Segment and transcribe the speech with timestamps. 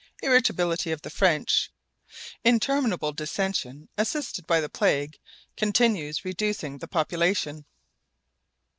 [0.23, 1.69] IRRITABILITY OF THE FRENCH:
[2.43, 5.19] INTERMINABLE DISSENSION, ASSISTED BY THE PLAGUE,
[5.57, 7.65] CONTINUES REDUCING THE POPULATION.